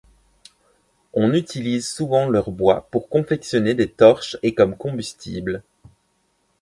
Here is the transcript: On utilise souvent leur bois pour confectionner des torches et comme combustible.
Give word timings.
On 1.13 1.31
utilise 1.31 1.87
souvent 1.87 2.27
leur 2.27 2.49
bois 2.49 2.87
pour 2.89 3.07
confectionner 3.07 3.75
des 3.75 3.87
torches 3.87 4.35
et 4.41 4.55
comme 4.55 4.75
combustible. 4.75 5.61